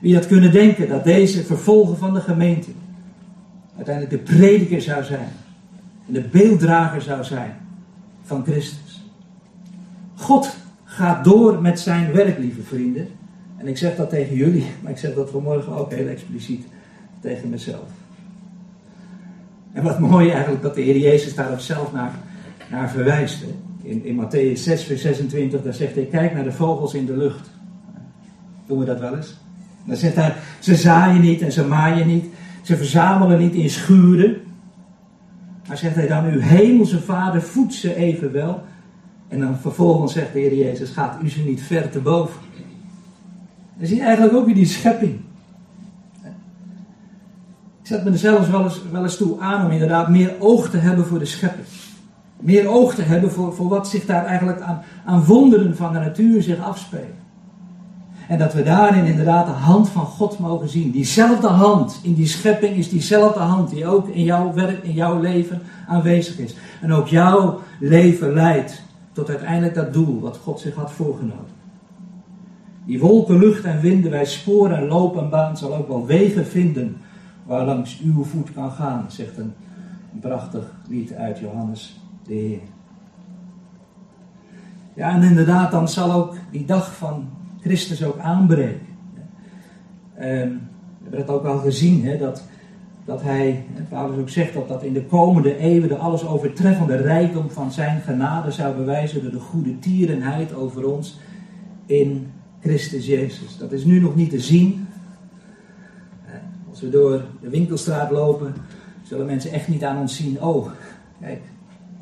[0.00, 2.70] Wie had kunnen denken dat deze vervolger van de gemeente
[3.76, 5.28] uiteindelijk de prediker zou zijn.
[6.06, 7.54] En de beelddrager zou zijn
[8.22, 9.02] van Christus.
[10.14, 13.08] God gaat door met zijn werk, lieve vrienden.
[13.56, 16.66] En ik zeg dat tegen jullie, maar ik zeg dat vanmorgen ook heel expliciet
[17.20, 17.88] tegen mezelf.
[19.72, 22.12] En wat mooi eigenlijk dat de Heer Jezus daar ook zelf naar,
[22.70, 23.44] naar verwijst.
[23.82, 27.16] In, in Matthäus 6, vers 26, daar zegt hij: Kijk naar de vogels in de
[27.16, 27.50] lucht.
[28.66, 29.36] Doen we dat wel eens?
[29.84, 32.24] Dan zegt hij: Ze zaaien niet en ze maaien niet.
[32.62, 34.36] Ze verzamelen niet in schuren.
[35.68, 38.62] Maar zegt hij dan: Uw hemelse vader voedt ze evenwel.
[39.28, 42.40] En dan vervolgens zegt de Heer Jezus: Gaat u ze niet ver te boven?
[43.78, 45.20] Dan zie je eigenlijk ook weer die schepping.
[47.80, 50.70] Ik zet me er zelfs wel eens, wel eens toe aan om inderdaad meer oog
[50.70, 51.66] te hebben voor de schepping
[52.42, 55.98] meer oog te hebben voor, voor wat zich daar eigenlijk aan, aan wonderen van de
[55.98, 57.20] natuur zich afspelen.
[58.28, 60.90] En dat we daarin inderdaad de hand van God mogen zien.
[60.90, 65.20] Diezelfde hand in die schepping is diezelfde hand die ook in jouw werk, in jouw
[65.20, 66.56] leven aanwezig is.
[66.80, 71.60] En ook jouw leven leidt tot uiteindelijk dat doel wat God zich had voorgenomen.
[72.86, 76.46] Die wolken, lucht en winden, wij sporen en lopen en baan zal ook wel wegen
[76.46, 76.96] vinden
[77.46, 79.52] waar langs uw voet kan gaan, zegt een,
[80.12, 82.60] een prachtig lied uit Johannes de Heer.
[84.94, 87.28] Ja, en inderdaad, dan zal ook die dag van
[87.60, 88.86] Christus ook aanbreken.
[90.20, 90.60] Um,
[90.98, 92.42] we hebben het ook al gezien, hè, dat,
[93.04, 97.50] dat hij, Paulus ook zegt, dat dat in de komende eeuwen de alles overtreffende rijkdom
[97.50, 101.18] van zijn genade zou bewijzen door de goede tierenheid over ons
[101.86, 103.56] in Christus Jezus.
[103.58, 104.86] Dat is nu nog niet te zien.
[106.70, 108.54] Als we door de winkelstraat lopen,
[109.02, 110.70] zullen mensen echt niet aan ons zien, oh,
[111.20, 111.40] kijk,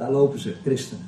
[0.01, 1.05] daar lopen ze, christenen.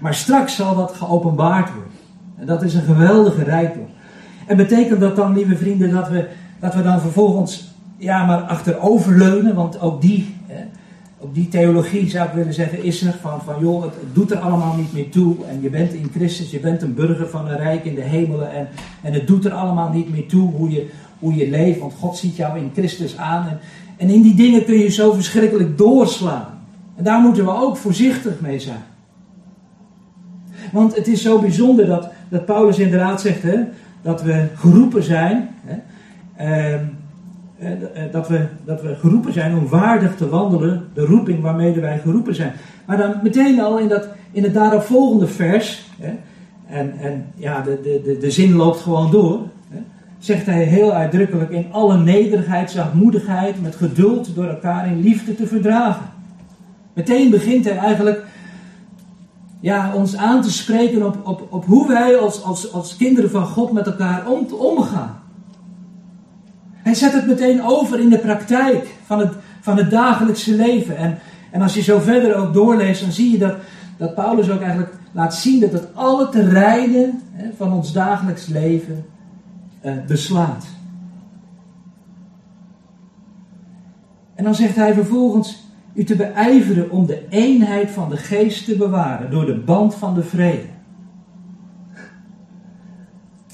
[0.00, 1.92] Maar straks zal dat geopenbaard worden.
[2.36, 3.86] En dat is een geweldige rijkdom.
[4.46, 6.28] En betekent dat dan, lieve vrienden, dat we,
[6.60, 9.54] dat we dan vervolgens ja, maar achteroverleunen?
[9.54, 10.34] Want ook die,
[11.18, 14.38] ook die theologie zou ik willen zeggen, is er van, van joh, het, doet er
[14.38, 15.36] allemaal niet meer toe.
[15.48, 18.52] En je bent in Christus, je bent een burger van een rijk in de hemelen.
[18.52, 18.68] En,
[19.02, 22.16] en het doet er allemaal niet meer toe hoe je, hoe je leeft, want God
[22.16, 23.48] ziet jou in Christus aan.
[23.48, 23.58] En,
[23.96, 26.49] en in die dingen kun je zo verschrikkelijk doorslaan.
[27.00, 28.82] En daar moeten we ook voorzichtig mee zijn.
[30.72, 33.56] Want het is zo bijzonder dat, dat Paulus inderdaad zegt hè,
[34.02, 35.48] dat we geroepen zijn.
[35.64, 35.76] Hè,
[36.36, 36.84] ehm,
[37.58, 41.80] eh, eh, dat, we, dat we geroepen zijn om waardig te wandelen, de roeping waarmee
[41.80, 42.52] wij geroepen zijn.
[42.86, 46.12] Maar dan meteen al in, dat, in het daaropvolgende vers, hè,
[46.66, 49.78] en, en ja, de, de, de, de zin loopt gewoon door, hè,
[50.18, 55.46] zegt hij heel uitdrukkelijk in alle nederigheid, zachtmoedigheid, met geduld door elkaar in liefde te
[55.46, 56.18] verdragen.
[56.92, 58.24] Meteen begint hij eigenlijk
[59.60, 63.46] ja, ons aan te spreken op, op, op hoe wij als, als, als kinderen van
[63.46, 65.20] God met elkaar om, omgaan.
[66.72, 70.96] Hij zet het meteen over in de praktijk van het, van het dagelijkse leven.
[70.96, 71.18] En,
[71.50, 73.54] en als je zo verder ook doorleest, dan zie je dat,
[73.96, 79.04] dat Paulus ook eigenlijk laat zien dat het alle terreinen hè, van ons dagelijks leven
[79.80, 80.66] eh, beslaat.
[84.34, 88.76] En dan zegt hij vervolgens, u te beijveren om de eenheid van de geest te
[88.76, 90.66] bewaren door de band van de vrede.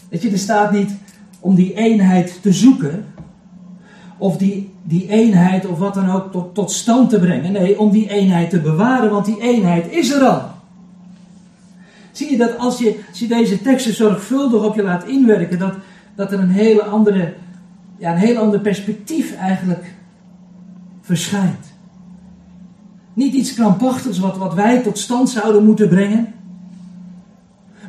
[0.08, 0.96] Weet je, er staat niet
[1.40, 3.04] om die eenheid te zoeken,
[4.18, 7.52] of die, die eenheid of wat dan ook tot, tot stand te brengen.
[7.52, 10.42] Nee, om die eenheid te bewaren, want die eenheid is er al.
[12.12, 15.74] Zie je dat als je, als deze teksten zorgvuldig op je laat inwerken, dat,
[16.14, 17.34] dat er een hele andere,
[17.98, 19.94] ja, een heel ander perspectief eigenlijk
[21.00, 21.74] verschijnt.
[23.16, 26.34] Niet iets krampachtigs wat, wat wij tot stand zouden moeten brengen.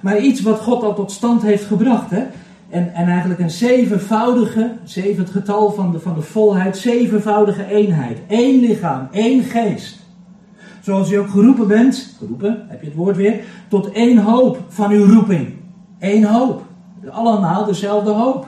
[0.01, 2.09] Maar iets wat God al tot stand heeft gebracht.
[2.09, 2.23] Hè?
[2.69, 8.19] En, en eigenlijk een zevenvoudige, zeven het getal van de, van de volheid, zevenvoudige eenheid.
[8.27, 9.99] Eén lichaam, één geest.
[10.81, 14.91] Zoals u ook geroepen bent, geroepen, heb je het woord weer, tot één hoop van
[14.91, 15.53] uw roeping.
[15.99, 16.63] Eén hoop.
[17.09, 18.47] Allemaal dezelfde hoop.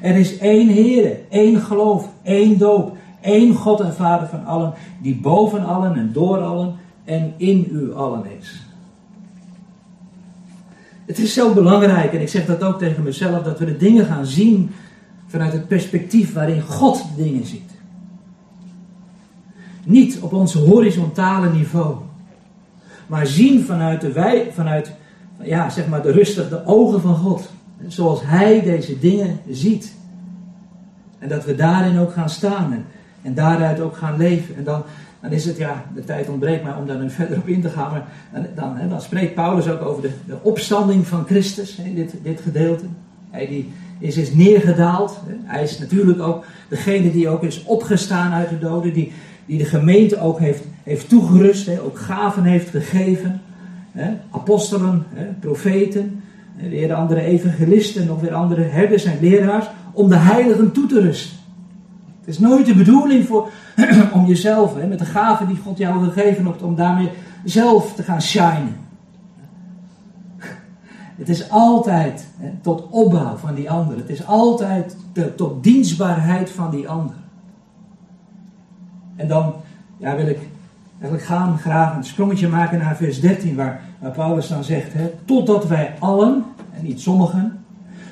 [0.00, 5.20] Er is één Heer, één geloof, één doop, één God en Vader van allen, die
[5.20, 8.66] boven allen en door allen en in u allen is.
[11.06, 14.06] Het is zo belangrijk, en ik zeg dat ook tegen mezelf, dat we de dingen
[14.06, 14.70] gaan zien
[15.26, 17.70] vanuit het perspectief waarin God de dingen ziet.
[19.84, 21.96] Niet op ons horizontale niveau,
[23.06, 24.92] maar zien vanuit de, wij, vanuit,
[25.42, 27.50] ja, zeg maar de rustige ogen van God.
[27.86, 29.94] Zoals Hij deze dingen ziet.
[31.18, 32.84] En dat we daarin ook gaan staan en,
[33.26, 34.56] en daaruit ook gaan leven.
[34.56, 34.82] En dan,
[35.20, 37.68] dan is het, ja, de tijd ontbreekt mij om daar nu verder op in te
[37.68, 37.90] gaan.
[37.90, 42.14] Maar dan, dan, dan spreekt Paulus ook over de, de opstanding van Christus, in dit,
[42.22, 42.84] dit gedeelte.
[43.30, 45.20] Hij die is, is neergedaald.
[45.44, 48.92] Hij is natuurlijk ook degene die ook is opgestaan uit de doden.
[48.92, 49.12] Die,
[49.46, 53.40] die de gemeente ook heeft, heeft toegerust, ook gaven heeft gegeven.
[54.30, 55.06] Apostelen,
[55.40, 56.22] profeten,
[56.56, 59.66] weer andere evangelisten, nog weer andere herders en leraars.
[59.92, 61.36] Om de heiligen toe te rusten.
[62.26, 63.48] Het is nooit de bedoeling voor,
[64.12, 67.10] om jezelf, hè, met de gaven die God jou gegeven heeft, om daarmee
[67.44, 68.76] zelf te gaan shinen.
[71.20, 73.96] Het is altijd hè, tot opbouw van die ander.
[73.96, 74.96] Het is altijd
[75.36, 77.14] tot dienstbaarheid van die ander.
[79.16, 79.54] En dan
[79.96, 80.48] ja, wil ik
[81.00, 85.10] eigenlijk gaan graag een sprongetje maken naar vers 13, waar, waar Paulus dan zegt: hè,
[85.24, 87.64] Totdat wij allen, en niet sommigen,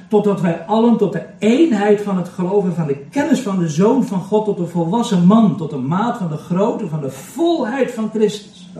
[0.09, 4.05] totdat wij allen tot de eenheid van het geloven van de kennis van de Zoon
[4.05, 7.91] van God, tot een volwassen man, tot de maat van de grootte, van de volheid
[7.91, 8.71] van Christus.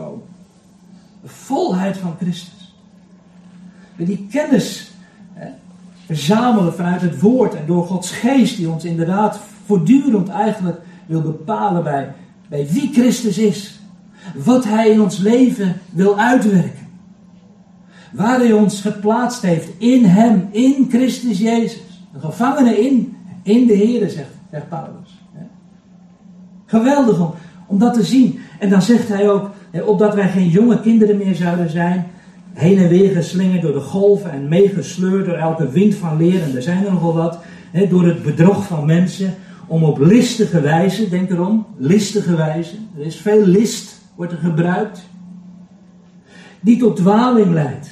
[1.21, 2.73] De volheid van Christus.
[3.95, 4.91] We die kennis
[5.33, 5.49] hè,
[6.05, 11.83] verzamelen vanuit het woord en door Gods geest, die ons inderdaad voortdurend eigenlijk wil bepalen
[11.83, 12.13] bij,
[12.49, 13.79] bij wie Christus is.
[14.35, 16.84] Wat Hij in ons leven wil uitwerken.
[18.15, 22.03] Waar hij ons geplaatst heeft in hem, in Christus Jezus.
[22.13, 25.23] Een gevangene in, in de Heer, zegt, Paulus.
[26.65, 27.33] Geweldig om,
[27.67, 28.39] om dat te zien.
[28.59, 29.49] En dan zegt hij ook,
[29.85, 32.05] opdat wij geen jonge kinderen meer zouden zijn,
[32.53, 36.55] heen en weer geslingerd door de golven en meegesleurd door elke wind van leer, en
[36.55, 37.39] er zijn er nogal wat,
[37.89, 39.33] door het bedrog van mensen,
[39.67, 45.03] om op listige wijze, denk erom, listige wijze, er is veel list, wordt er gebruikt,
[46.59, 47.89] die tot dwaling leidt.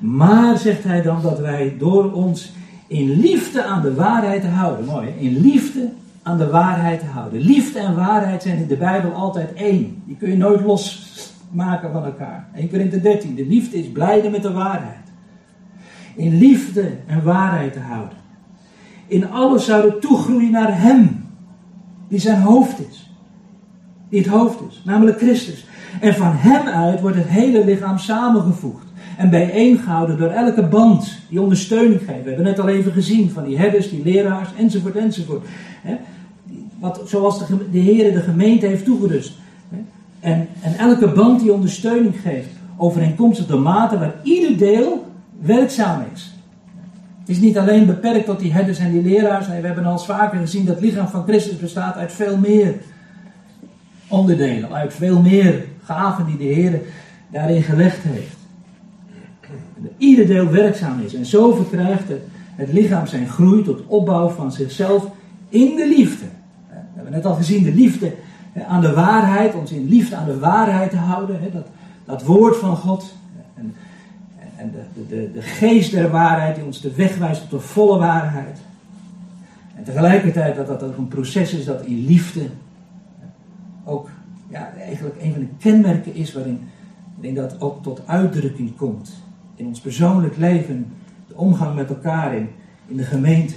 [0.00, 2.52] Maar, zegt hij dan, dat wij door ons
[2.86, 5.88] in liefde aan de waarheid te houden, mooi, in liefde
[6.22, 7.40] aan de waarheid te houden.
[7.40, 10.02] Liefde en waarheid zijn in de Bijbel altijd één.
[10.06, 12.48] Die kun je nooit losmaken van elkaar.
[12.54, 13.34] 1 Korinthe 13.
[13.34, 14.96] De liefde is blijde met de waarheid.
[16.16, 18.18] In liefde en waarheid te houden.
[19.06, 21.24] In alles zouden toegroeien naar Hem,
[22.08, 23.10] die zijn hoofd is.
[24.08, 25.66] Die het hoofd is, namelijk Christus.
[26.00, 28.89] En van Hem uit wordt het hele lichaam samengevoegd
[29.20, 32.22] en bijeengehouden door elke band die ondersteuning geeft.
[32.22, 35.46] We hebben net al even gezien van die herders, die leraars, enzovoort, enzovoort.
[36.78, 39.32] Wat, zoals de, de Heer de gemeente heeft toegerust.
[40.20, 45.06] En, en elke band die ondersteuning geeft, overeenkomstig de mate waar ieder deel
[45.40, 46.34] werkzaam is.
[47.20, 49.48] Het is niet alleen beperkt tot die herders en die leraars.
[49.48, 52.74] Nee, we hebben al vaker gezien dat het lichaam van Christus bestaat uit veel meer
[54.08, 56.80] onderdelen, uit veel meer gaven die de Heer
[57.30, 58.39] daarin gelegd heeft.
[60.00, 61.14] Ieder deel werkzaam is.
[61.14, 65.06] En zo verkrijgt het, lichaam zijn groei tot opbouw van zichzelf
[65.48, 66.24] in de liefde.
[66.68, 68.14] We hebben net al gezien, de liefde
[68.66, 71.40] aan de waarheid, ons in liefde aan de waarheid te houden.
[71.52, 71.66] Dat,
[72.04, 73.14] dat woord van God.
[73.54, 73.74] En,
[74.56, 77.98] en de, de, de geest der waarheid die ons de weg wijst tot de volle
[77.98, 78.58] waarheid.
[79.76, 82.46] En tegelijkertijd dat dat ook een proces is dat in liefde
[83.84, 84.08] ook
[84.48, 86.60] ja, eigenlijk een van de kenmerken is waarin,
[87.14, 89.10] waarin dat ook tot uitdrukking komt
[89.60, 90.86] in ons persoonlijk leven,
[91.28, 92.48] de omgang met elkaar in,
[92.86, 93.54] in de gemeente.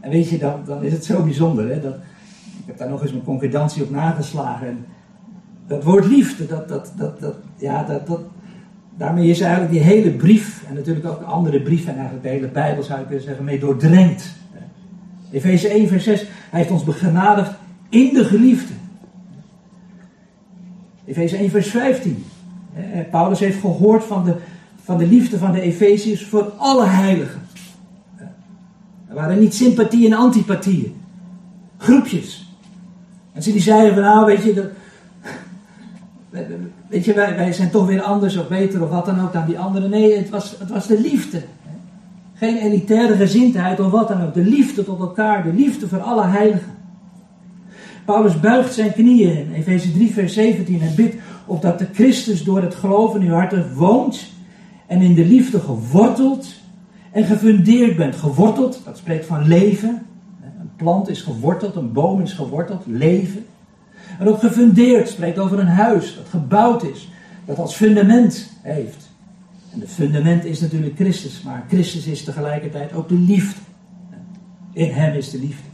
[0.00, 1.68] En weet je, dan, dan is het zo bijzonder.
[1.68, 1.80] Hè?
[1.80, 1.94] Dat,
[2.58, 4.66] ik heb daar nog eens mijn concordantie op nageslagen.
[4.66, 4.84] En
[5.66, 8.20] dat woord liefde, dat, dat, dat, dat, ja, dat, dat,
[8.96, 12.32] daarmee is eigenlijk die hele brief, en natuurlijk ook de andere brieven, en eigenlijk de
[12.32, 14.34] hele Bijbel zou ik willen zeggen, mee doordrenkt.
[15.30, 17.52] Efeze 1, vers 6, hij heeft ons begenadigd
[17.88, 18.72] in de geliefde.
[21.04, 22.24] Efeze 1, vers 15.
[23.10, 24.36] Paulus heeft gehoord van de,
[24.82, 27.40] van de liefde van de Efeziërs voor alle heiligen.
[29.08, 30.94] Er waren niet sympathieën en antipathieën.
[31.76, 32.46] Groepjes.
[33.32, 34.70] En ze die zeiden van nou weet je,
[36.88, 39.46] weet je wij, wij zijn toch weer anders of beter of wat dan ook dan
[39.46, 39.90] die anderen.
[39.90, 41.42] Nee, het was, het was de liefde.
[42.34, 44.34] Geen elitaire gezindheid of wat dan ook.
[44.34, 46.72] De liefde tot elkaar, de liefde voor alle heiligen.
[48.04, 51.16] Paulus buigt zijn knieën in Efeze 3 vers 17 en bidt
[51.46, 54.31] opdat de Christus door het geloof in uw harten woont
[54.92, 56.54] en in de liefde geworteld
[57.10, 58.16] en gefundeerd bent.
[58.16, 60.06] Geworteld, dat spreekt van leven.
[60.42, 63.46] Een plant is geworteld, een boom is geworteld, leven.
[64.18, 67.10] En ook gefundeerd spreekt over een huis dat gebouwd is,
[67.44, 69.10] dat als fundament heeft.
[69.72, 73.60] En het fundament is natuurlijk Christus, maar Christus is tegelijkertijd ook de liefde.
[74.72, 75.68] In hem is de liefde.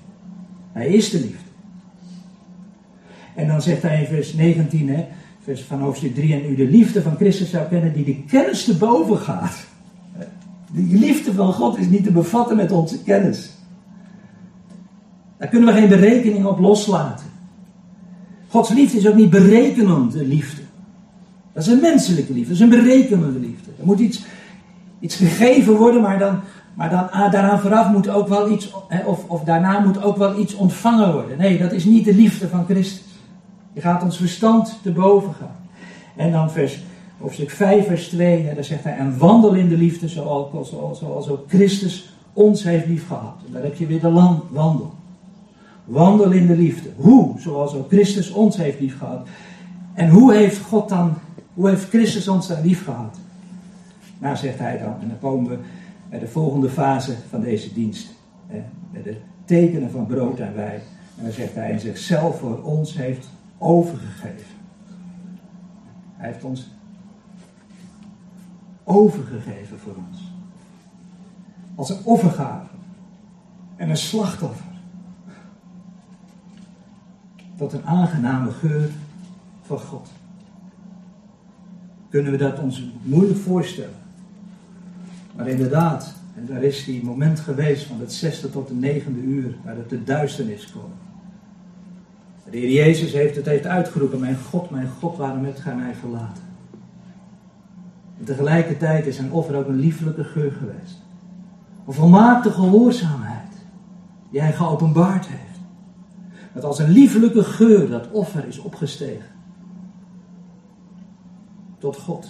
[0.72, 1.48] Hij is de liefde.
[3.34, 5.06] En dan zegt hij in vers 19, hè,
[5.48, 8.64] vers van hoofdstuk 3, en u de liefde van Christus zou kennen die de kennis
[8.64, 9.56] te boven gaat.
[10.72, 13.50] Die liefde van God is niet te bevatten met onze kennis.
[15.38, 17.26] Daar kunnen we geen berekening op loslaten.
[18.48, 20.62] Gods liefde is ook niet berekenende liefde.
[21.52, 23.70] Dat is een menselijke liefde, dat is een berekenende liefde.
[23.78, 24.24] Er moet iets,
[25.00, 26.40] iets gegeven worden, maar, dan,
[26.74, 28.72] maar dan, ah, daaraan vooraf moet ook wel iets,
[29.06, 31.38] of, of daarna moet ook wel iets ontvangen worden.
[31.38, 33.07] Nee, dat is niet de liefde van Christus.
[33.72, 35.56] Je gaat ons verstand te boven gaan.
[36.16, 36.82] En dan vers,
[37.18, 41.28] hoofdstuk 5, vers 2, hè, daar zegt hij: En wandel in de liefde zoals, zoals,
[41.28, 43.36] ook Christus ons heeft lief gehad.
[43.46, 44.92] En daar heb je weer de land, wandel.
[45.84, 46.88] Wandel in de liefde.
[46.96, 47.40] Hoe?
[47.40, 49.28] Zoals ook Christus ons heeft lief gehad.
[49.94, 51.14] En hoe heeft God dan,
[51.54, 53.16] hoe heeft Christus ons dan lief gehad?
[54.18, 55.58] Nou, zegt hij dan, en dan komen we
[56.10, 58.08] bij de volgende fase van deze dienst.
[58.46, 58.62] Hè,
[58.92, 60.80] bij de tekenen van brood en wijn.
[61.16, 63.28] En dan zegt hij, en zichzelf voor ons heeft
[63.58, 64.56] overgegeven.
[66.16, 66.68] Hij heeft ons
[68.84, 70.32] overgegeven voor ons.
[71.74, 72.68] Als een offergave
[73.76, 74.66] en een slachtoffer.
[77.56, 78.90] Tot een aangename geur
[79.62, 80.08] van God.
[82.08, 83.94] Kunnen we dat ons moeilijk voorstellen.
[85.36, 89.56] Maar inderdaad, en daar is die moment geweest van het zesde tot de negende uur,
[89.64, 90.92] waar het de duisternis kwam.
[92.50, 95.94] De Heer Jezus heeft het heeft uitgeroepen, mijn God, mijn God, waarom hebt gij mij
[95.94, 96.42] verlaten?
[98.18, 101.02] En tegelijkertijd is zijn offer ook een lieflijke geur geweest.
[101.86, 103.36] Een volmaakte gehoorzaamheid.
[104.30, 105.60] die hij geopenbaard heeft.
[106.52, 109.30] Dat als een liefelijke geur dat offer is opgestegen.
[111.78, 112.28] Tot God.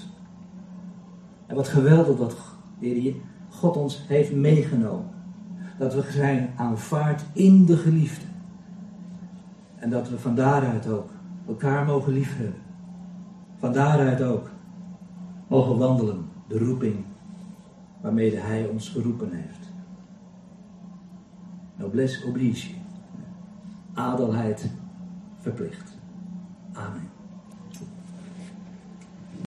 [1.46, 2.36] En wat geweldig dat
[3.48, 5.10] God ons heeft meegenomen.
[5.78, 8.24] Dat we zijn aanvaard in de geliefde.
[9.78, 11.10] En dat we van daaruit ook
[11.46, 12.62] elkaar mogen liefhebben.
[13.58, 14.50] Van daaruit ook
[15.48, 17.04] mogen wandelen de roeping
[18.00, 19.70] waarmee Hij ons geroepen heeft.
[21.76, 22.74] Noblesse oblige.
[23.94, 24.70] Adelheid
[25.38, 25.96] verplicht.
[26.72, 27.17] Amen.